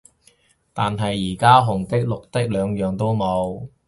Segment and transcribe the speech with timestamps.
[0.73, 3.69] 但係而家紅的綠的兩樣都冇